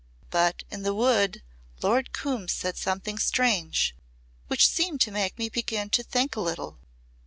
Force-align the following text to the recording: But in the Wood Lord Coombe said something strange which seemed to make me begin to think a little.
But 0.31 0.63
in 0.71 0.81
the 0.81 0.95
Wood 0.95 1.43
Lord 1.83 2.11
Coombe 2.11 2.47
said 2.47 2.75
something 2.75 3.19
strange 3.19 3.95
which 4.47 4.67
seemed 4.67 4.99
to 5.01 5.11
make 5.11 5.37
me 5.37 5.47
begin 5.47 5.91
to 5.91 6.01
think 6.01 6.35
a 6.35 6.41
little. 6.41 6.79